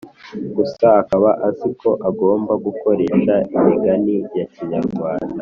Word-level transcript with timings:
gusa 0.55 0.87
akaba 1.01 1.29
azi 1.47 1.69
ko 1.79 1.89
agomba 2.09 2.53
gukoresha 2.65 3.33
imigani 3.57 4.15
ya 4.37 4.45
kinyarwanda 4.53 5.33